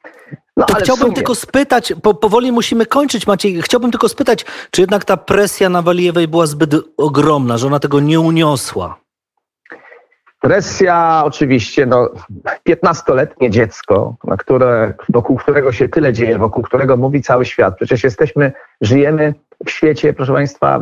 No, 0.57 0.67
to 0.67 0.75
chciałbym 0.75 1.05
sumie... 1.05 1.17
tylko 1.17 1.35
spytać, 1.35 1.93
po, 2.03 2.15
powoli 2.15 2.53
musimy 2.53 2.87
kończyć 2.87 3.27
Maciej, 3.27 3.63
chciałbym 3.63 3.91
tylko 3.91 4.09
spytać, 4.09 4.45
czy 4.71 4.81
jednak 4.81 5.05
ta 5.05 5.17
presja 5.17 5.69
na 5.69 5.83
Walijewej 5.83 6.29
była 6.29 6.47
zbyt 6.47 6.75
ogromna, 6.97 7.59
że 7.59 7.67
ona 7.67 7.81
tego 7.81 8.01
nie 8.01 8.21
uniosła? 8.21 9.01
Presja 10.41 11.23
oczywiście, 11.25 11.87
no, 11.87 12.09
15-letnie 12.69 13.51
dziecko, 13.51 14.17
na 14.25 14.37
które, 14.37 14.95
wokół 15.09 15.37
którego 15.37 15.73
się 15.73 15.89
tyle 15.89 16.13
dzieje, 16.13 16.39
wokół 16.39 16.63
którego 16.63 16.97
mówi 16.97 17.23
cały 17.23 17.45
świat. 17.45 17.77
Przecież 17.77 18.05
jesteśmy, 18.05 18.53
żyjemy 18.81 19.35
w 19.67 19.71
świecie, 19.71 20.13
proszę 20.13 20.33
Państwa, 20.33 20.81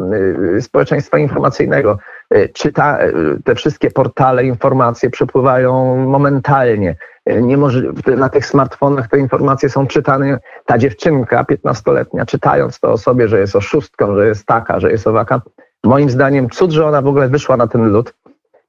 y, 0.56 0.62
społeczeństwa 0.62 1.18
informacyjnego. 1.18 1.98
Y, 2.34 2.48
czyta, 2.48 2.98
y, 3.06 3.42
te 3.44 3.54
wszystkie 3.54 3.90
portale, 3.90 4.44
informacje 4.44 5.10
przepływają 5.10 5.96
momentalnie. 5.96 6.96
Nie 7.42 7.56
może, 7.56 7.82
na 8.16 8.28
tych 8.28 8.46
smartfonach 8.46 9.08
te 9.08 9.18
informacje 9.18 9.68
są 9.68 9.86
czytane. 9.86 10.38
Ta 10.66 10.78
dziewczynka, 10.78 11.44
15-letnia, 11.44 12.26
czytając 12.26 12.80
to 12.80 12.92
o 12.92 12.98
sobie, 12.98 13.28
że 13.28 13.40
jest 13.40 13.56
oszustką, 13.56 14.14
że 14.14 14.26
jest 14.26 14.46
taka, 14.46 14.80
że 14.80 14.90
jest 14.90 15.06
owaka, 15.06 15.42
moim 15.84 16.10
zdaniem 16.10 16.50
cud, 16.50 16.70
że 16.70 16.86
ona 16.86 17.02
w 17.02 17.06
ogóle 17.06 17.28
wyszła 17.28 17.56
na 17.56 17.66
ten 17.66 17.90
lód 17.90 18.14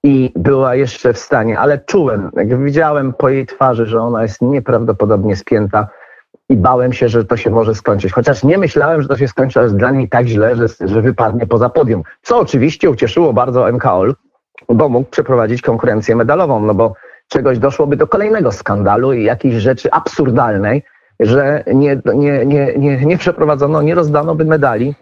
i 0.03 0.31
była 0.35 0.75
jeszcze 0.75 1.13
w 1.13 1.17
stanie, 1.17 1.59
ale 1.59 1.79
czułem, 1.79 2.31
jak 2.35 2.63
widziałem 2.63 3.13
po 3.13 3.29
jej 3.29 3.45
twarzy, 3.45 3.85
że 3.85 4.01
ona 4.01 4.23
jest 4.23 4.41
nieprawdopodobnie 4.41 5.35
spięta 5.35 5.87
i 6.50 6.58
bałem 6.58 6.94
się, 6.94 7.10
że 7.10 7.25
to 7.25 7.38
się 7.38 7.50
może 7.50 7.75
skończyć. 7.75 8.13
Chociaż 8.13 8.44
nie 8.44 8.58
myślałem, 8.58 9.01
że 9.01 9.08
to 9.08 9.18
się 9.18 9.27
skończy, 9.27 9.60
jest 9.60 9.77
dla 9.77 9.91
niej 9.91 10.10
tak 10.10 10.27
źle, 10.27 10.56
że, 10.56 10.68
że 10.88 11.01
wypadnie 11.01 11.48
poza 11.48 11.70
podium. 11.70 12.03
Co 12.22 12.39
oczywiście 12.39 12.89
ucieszyło 12.89 13.34
bardzo 13.34 13.72
MKOL, 13.72 14.15
bo 14.70 14.89
mógł 14.89 15.10
przeprowadzić 15.10 15.62
konkurencję 15.62 16.15
medalową, 16.15 16.60
no 16.60 16.74
bo 16.74 16.94
czegoś 17.27 17.60
doszłoby 17.60 17.96
do 17.96 18.08
kolejnego 18.08 18.51
skandalu 18.51 19.13
i 19.13 19.24
jakiejś 19.24 19.56
rzeczy 19.56 19.91
absurdalnej, 19.91 20.84
że 21.20 21.63
nie, 21.74 22.01
nie, 22.15 22.46
nie, 22.46 22.75
nie, 22.77 23.06
nie 23.06 23.18
przeprowadzono, 23.18 23.82
nie 23.82 23.96
rozdano 23.96 24.36
by 24.36 24.46
medali 24.46 24.96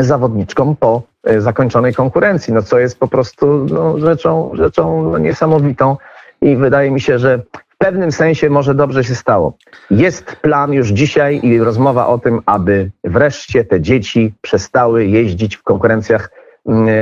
zawodniczkom 0.00 0.76
po 0.76 1.02
e, 1.24 1.40
zakończonej 1.40 1.94
konkurencji, 1.94 2.54
no 2.54 2.62
co 2.62 2.78
jest 2.78 2.98
po 2.98 3.08
prostu 3.08 3.66
no, 3.70 3.98
rzeczą, 3.98 4.50
rzeczą 4.54 5.10
no, 5.10 5.18
niesamowitą 5.18 5.96
i 6.40 6.56
wydaje 6.56 6.90
mi 6.90 7.00
się, 7.00 7.18
że 7.18 7.42
w 7.76 7.78
pewnym 7.78 8.12
sensie 8.12 8.50
może 8.50 8.74
dobrze 8.74 9.04
się 9.04 9.14
stało. 9.14 9.56
Jest 9.90 10.36
plan 10.36 10.72
już 10.72 10.88
dzisiaj 10.88 11.40
i 11.42 11.58
rozmowa 11.58 12.06
o 12.06 12.18
tym, 12.18 12.40
aby 12.46 12.90
wreszcie 13.04 13.64
te 13.64 13.80
dzieci 13.80 14.34
przestały 14.40 15.06
jeździć 15.06 15.56
w 15.56 15.62
konkurencjach, 15.62 16.30
mm, 16.66 16.88
e, 16.88 16.92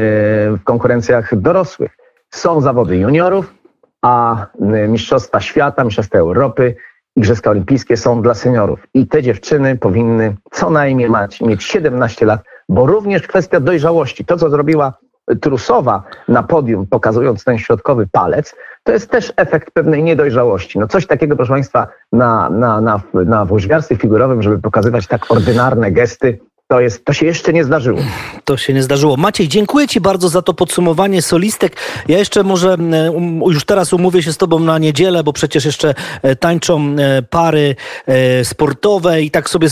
w 0.56 0.64
konkurencjach 0.64 1.40
dorosłych. 1.40 1.96
Są 2.30 2.60
zawody 2.60 2.96
juniorów, 2.96 3.54
a 4.02 4.46
mm, 4.60 4.92
Mistrzostwa 4.92 5.40
Świata, 5.40 5.84
Mistrzostwa 5.84 6.18
Europy, 6.18 6.74
Igrzyska 7.16 7.50
Olimpijskie 7.50 7.96
są 7.96 8.22
dla 8.22 8.34
seniorów. 8.34 8.86
I 8.94 9.06
te 9.06 9.22
dziewczyny 9.22 9.76
powinny 9.76 10.36
co 10.52 10.70
najmniej 10.70 11.10
mać, 11.10 11.40
mieć 11.40 11.64
17 11.64 12.26
lat, 12.26 12.40
bo 12.68 12.86
również 12.86 13.26
kwestia 13.26 13.60
dojrzałości, 13.60 14.24
to 14.24 14.36
co 14.36 14.50
zrobiła 14.50 14.92
Trusowa 15.40 16.02
na 16.28 16.42
podium, 16.42 16.86
pokazując 16.86 17.44
ten 17.44 17.58
środkowy 17.58 18.06
palec, 18.12 18.54
to 18.84 18.92
jest 18.92 19.10
też 19.10 19.32
efekt 19.36 19.70
pewnej 19.70 20.02
niedojrzałości. 20.02 20.78
No 20.78 20.88
coś 20.88 21.06
takiego, 21.06 21.36
proszę 21.36 21.52
Państwa, 21.52 21.88
na, 22.12 22.50
na, 22.50 22.80
na, 22.80 23.00
na 23.12 23.44
w 23.44 23.58
figurowym, 24.00 24.42
żeby 24.42 24.58
pokazywać 24.58 25.06
tak 25.06 25.30
ordynarne 25.30 25.92
gesty, 25.92 26.38
to, 26.68 26.80
jest, 26.80 27.04
to 27.04 27.12
się 27.12 27.26
jeszcze 27.26 27.52
nie 27.52 27.64
zdarzyło. 27.64 28.00
To 28.44 28.56
się 28.56 28.72
nie 28.72 28.82
zdarzyło. 28.82 29.16
Maciej, 29.16 29.48
dziękuję 29.48 29.88
Ci 29.88 30.00
bardzo 30.00 30.28
za 30.28 30.42
to 30.42 30.54
podsumowanie 30.54 31.22
solistek. 31.22 31.76
Ja 32.08 32.18
jeszcze 32.18 32.42
może 32.42 32.68
um, 32.68 33.40
już 33.40 33.64
teraz 33.64 33.92
umówię 33.92 34.22
się 34.22 34.32
z 34.32 34.36
Tobą 34.36 34.58
na 34.58 34.78
niedzielę, 34.78 35.24
bo 35.24 35.32
przecież 35.32 35.64
jeszcze 35.64 35.94
e, 36.22 36.36
tańczą 36.36 36.96
e, 36.98 37.22
pary 37.22 37.76
e, 38.06 38.44
sportowe 38.44 39.22
i 39.22 39.30
tak 39.30 39.50
sobie 39.50 39.68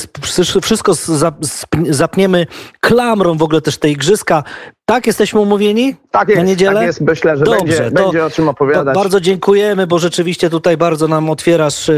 wszystko 0.63 0.93
zapniemy 1.89 2.47
klamrą 2.81 3.37
w 3.37 3.43
ogóle 3.43 3.61
też 3.61 3.79
te 3.79 3.91
igrzyska. 3.91 4.45
Tak, 4.85 5.07
jesteśmy 5.07 5.41
umówieni? 5.41 5.97
Tak 6.11 6.29
jest, 6.29 6.41
na 6.41 6.47
niedzielę? 6.47 6.75
tak 6.75 6.87
jest. 6.87 7.01
Myślę, 7.01 7.37
że 7.37 7.45
Dobrze, 7.45 7.59
będzie, 7.61 7.91
to, 7.91 8.03
będzie 8.03 8.25
o 8.25 8.31
czym 8.31 8.49
opowiadać. 8.49 8.95
Bardzo 8.95 9.21
dziękujemy, 9.21 9.87
bo 9.87 9.99
rzeczywiście 9.99 10.51
tutaj 10.51 10.77
bardzo 10.77 11.09
nam 11.09 11.31
otwierasz 11.31 11.91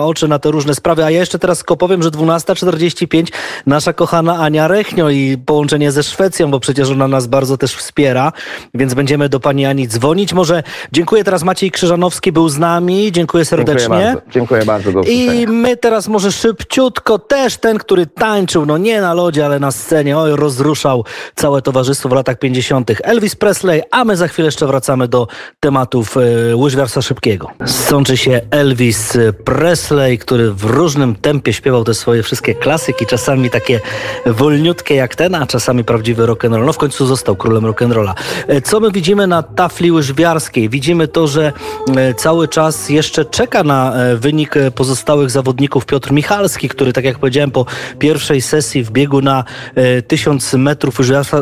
oczy 0.00 0.28
na 0.28 0.38
te 0.38 0.50
różne 0.50 0.74
sprawy. 0.74 1.04
A 1.04 1.10
ja 1.10 1.20
jeszcze 1.20 1.38
teraz 1.38 1.58
tylko 1.58 1.76
powiem, 1.76 2.02
że 2.02 2.10
12.45 2.10 3.32
nasza 3.66 3.92
kochana 3.92 4.38
Ania 4.38 4.68
Rechnio 4.68 5.10
i 5.10 5.38
połączenie 5.46 5.92
ze 5.92 6.02
Szwecją, 6.02 6.50
bo 6.50 6.60
przecież 6.60 6.90
ona 6.90 7.08
nas 7.08 7.26
bardzo 7.26 7.56
też 7.56 7.74
wspiera, 7.74 8.32
więc 8.74 8.94
będziemy 8.94 9.28
do 9.28 9.40
pani 9.40 9.66
Ani 9.66 9.88
dzwonić. 9.88 10.32
Może 10.32 10.62
dziękuję 10.92 11.24
teraz 11.24 11.42
Maciej 11.42 11.70
Krzyżanowski 11.70 12.32
był 12.32 12.48
z 12.48 12.58
nami. 12.58 13.12
Dziękuję 13.12 13.44
serdecznie. 13.44 13.88
Dziękuję 13.88 14.14
bardzo. 14.14 14.30
Dziękuję 14.30 14.64
bardzo 14.64 14.90
I 15.00 15.46
my 15.46 15.76
teraz 15.76 16.08
może 16.08 16.32
szybciutko 16.32 17.18
też 17.18 17.56
ten, 17.56 17.78
który 17.78 18.06
tańczył, 18.06 18.66
no 18.66 18.78
nie 18.78 19.00
na 19.00 19.14
lodzie, 19.14 19.46
ale 19.46 19.60
na 19.60 19.70
scenie, 19.70 20.18
oj, 20.18 20.36
rozruszał 20.36 21.04
całe 21.34 21.62
towarzystwo 21.62 22.08
w 22.08 22.12
latach 22.12 22.31
latach 22.32 22.38
50. 22.38 22.90
Elvis 23.02 23.36
Presley, 23.36 23.82
a 23.90 24.04
my 24.04 24.16
za 24.16 24.28
chwilę 24.28 24.46
jeszcze 24.46 24.66
wracamy 24.66 25.08
do 25.08 25.28
tematów 25.60 26.16
e, 26.16 26.56
łyżwiarstwa 26.56 27.02
szybkiego. 27.02 27.50
Sączy 27.66 28.16
się 28.16 28.40
Elvis 28.50 29.18
Presley, 29.44 30.18
który 30.18 30.52
w 30.52 30.64
różnym 30.64 31.14
tempie 31.14 31.52
śpiewał 31.52 31.84
te 31.84 31.94
swoje 31.94 32.22
wszystkie 32.22 32.54
klasyki, 32.54 33.06
czasami 33.06 33.50
takie 33.50 33.80
wolniutkie 34.26 34.94
jak 34.94 35.14
ten, 35.14 35.34
a 35.34 35.46
czasami 35.46 35.84
prawdziwy 35.84 36.26
rock'n'roll. 36.26 36.66
No 36.66 36.72
w 36.72 36.78
końcu 36.78 37.06
został 37.06 37.36
królem 37.36 37.64
rock'n'rolla. 37.64 38.14
E, 38.48 38.60
Co 38.60 38.80
my 38.80 38.90
widzimy 38.90 39.26
na 39.26 39.42
tafli 39.42 39.92
łyżwiarskiej? 39.92 40.68
Widzimy 40.68 41.08
to, 41.08 41.26
że 41.26 41.52
e, 41.96 42.14
cały 42.14 42.48
czas 42.48 42.88
jeszcze 42.88 43.24
czeka 43.24 43.62
na 43.62 43.92
wynik 44.16 44.54
pozostałych 44.74 45.30
zawodników 45.30 45.86
Piotr 45.86 46.12
Michalski, 46.12 46.68
który 46.68 46.92
tak 46.92 47.04
jak 47.04 47.18
powiedziałem 47.18 47.50
po 47.50 47.66
pierwszej 47.98 48.42
sesji 48.42 48.84
w 48.84 48.90
biegu 48.90 49.20
na 49.20 49.44
e, 49.74 50.02
1000 50.02 50.54
metrów 50.54 51.00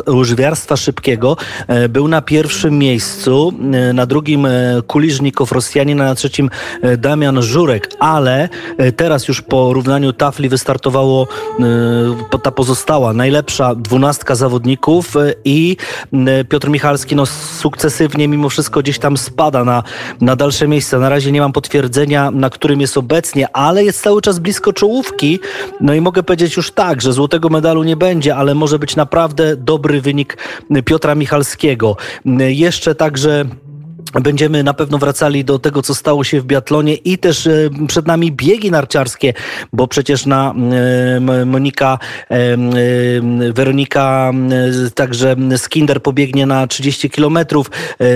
łyżwiarstwa 0.08 0.76
szybkiego 0.80 1.36
e, 1.68 1.88
był 1.88 2.08
na 2.08 2.22
pierwszym 2.22 2.78
miejscu, 2.78 3.52
e, 3.72 3.92
na 3.92 4.06
drugim 4.06 4.46
e, 4.46 4.50
Kuliżnikow 4.86 5.52
Rosjanin, 5.52 6.00
a 6.00 6.04
na 6.04 6.14
trzecim 6.14 6.50
Damian 6.98 7.42
Żurek, 7.42 7.90
ale 7.98 8.48
teraz 8.96 9.28
już 9.28 9.42
po 9.42 9.72
równaniu 9.72 10.12
tafli 10.12 10.48
wystartowało 10.48 11.28
ta 12.42 12.50
pozostała, 12.50 13.12
najlepsza 13.12 13.74
dwunastka 13.74 14.34
zawodników 14.34 15.14
i 15.44 15.76
Piotr 16.48 16.68
Michalski 16.68 17.16
no, 17.16 17.26
sukcesywnie 17.26 18.28
mimo 18.28 18.48
wszystko 18.48 18.80
gdzieś 18.80 18.98
tam 18.98 19.16
spada 19.16 19.64
na, 19.64 19.82
na 20.20 20.36
dalsze 20.36 20.68
miejsca. 20.68 20.98
Na 20.98 21.08
razie 21.08 21.32
nie 21.32 21.40
mam 21.40 21.52
potwierdzenia, 21.52 22.30
na 22.30 22.50
którym 22.50 22.80
jest 22.80 22.98
obecnie, 22.98 23.56
ale 23.56 23.84
jest 23.84 24.02
cały 24.02 24.22
czas 24.22 24.38
blisko 24.38 24.72
czołówki. 24.72 25.40
No 25.80 25.94
i 25.94 26.00
mogę 26.00 26.22
powiedzieć 26.22 26.56
już 26.56 26.70
tak, 26.70 27.02
że 27.02 27.12
złotego 27.12 27.48
medalu 27.48 27.82
nie 27.82 27.96
będzie, 27.96 28.36
ale 28.36 28.54
może 28.54 28.78
być 28.78 28.96
naprawdę 28.96 29.56
dobry 29.56 30.00
wynik 30.00 30.36
Piotra 30.84 31.14
Michalskiego. 31.14 31.96
Jeszcze 32.38 32.94
także 32.94 33.44
Będziemy 34.22 34.64
na 34.64 34.74
pewno 34.74 34.98
wracali 34.98 35.44
do 35.44 35.58
tego, 35.58 35.82
co 35.82 35.94
stało 35.94 36.24
się 36.24 36.40
w 36.40 36.44
biatlonie 36.44 36.94
i 36.94 37.18
też 37.18 37.46
e, 37.46 37.70
przed 37.88 38.06
nami 38.06 38.32
biegi 38.32 38.70
narciarskie, 38.70 39.34
bo 39.72 39.88
przecież 39.88 40.26
na 40.26 40.54
Monika, 41.46 41.98
e, 42.30 42.56
Weronika, 43.52 44.32
e, 44.86 44.90
także 44.90 45.36
Skinder 45.56 46.02
pobiegnie 46.02 46.46
na 46.46 46.66
30 46.66 47.10
kilometrów, 47.10 47.70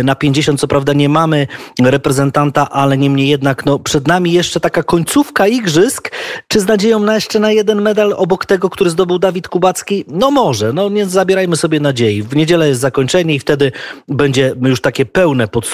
na 0.05 0.15
50 0.15 0.61
co 0.61 0.69
prawda 0.69 0.93
nie 0.93 1.09
mamy 1.09 1.47
reprezentanta, 1.81 2.71
ale 2.71 2.99
niemniej 2.99 3.29
jednak 3.29 3.67
no, 3.67 3.79
przed 3.79 4.09
nami 4.09 4.33
jeszcze 4.33 4.61
taka 4.61 4.83
końcówka 4.83 5.47
igrzysk, 5.47 6.11
czy 6.49 6.61
z 6.61 6.67
nadzieją 6.67 6.99
na 6.99 7.15
jeszcze 7.15 7.41
na 7.41 7.53
jeden 7.53 7.83
medal 7.83 8.15
obok 8.17 8.47
tego, 8.47 8.71
który 8.71 8.91
zdobył 8.91 9.19
Dawid 9.19 9.49
Kubacki? 9.49 10.05
No 10.09 10.31
może, 10.31 10.73
no 10.73 10.89
nie 10.89 11.07
zabierajmy 11.07 11.57
sobie 11.57 11.81
nadziei. 11.81 12.23
W 12.23 12.37
niedzielę 12.37 12.69
jest 12.69 12.81
zakończenie 12.81 13.35
i 13.35 13.39
wtedy 13.39 13.73
będzie 14.09 14.55
już 14.63 14.81
takie 14.81 15.07
pełne 15.07 15.49
podsumowanie. 15.49 15.74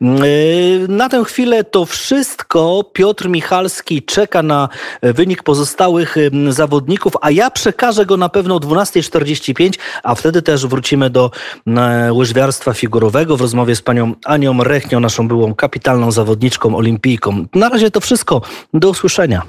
Yy, 0.00 0.88
Na 0.88 1.08
tę 1.08 1.24
chwilę 1.24 1.64
to 1.64 1.86
wszystko. 1.86 2.84
Piotr 2.92 3.28
Michalski 3.28 4.02
czeka 4.02 4.42
na 4.42 4.68
wynik 5.02 5.42
pozostałych 5.42 6.16
ym, 6.16 6.52
zawodników, 6.52 7.12
a 7.20 7.30
ja 7.30 7.50
przekażę 7.50 8.06
go 8.06 8.16
na 8.16 8.28
pewno 8.28 8.54
o 8.54 8.58
12.45, 8.58 9.78
a 10.02 10.14
wtedy 10.14 10.42
też 10.42 10.66
wrócimy 10.66 11.10
do 11.10 11.30
e, 11.66 12.12
łyżwiarstwa 12.12 12.72
figurowego 12.72 13.36
w 13.36 13.40
rozmowie 13.40 13.76
z 13.76 13.82
panią 13.82 14.12
Anią 14.24 14.64
Rechnią, 14.64 15.00
naszą 15.00 15.28
byłą 15.28 15.54
kapitalną 15.54 16.12
zawodniczką, 16.12 16.76
olimpijką. 16.76 17.44
Na 17.54 17.68
razie 17.68 17.90
to 17.90 18.00
wszystko. 18.00 18.42
Do 18.74 18.90
usłyszenia. 18.90 19.42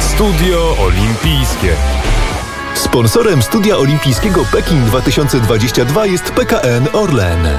Studio 0.00 0.76
Olimpijskie. 0.80 2.01
Sponsorem 2.82 3.42
studia 3.42 3.76
olimpijskiego 3.76 4.44
Pekin 4.52 4.84
2022 4.84 6.06
jest 6.06 6.30
PKN 6.30 6.88
Orlen. 6.92 7.58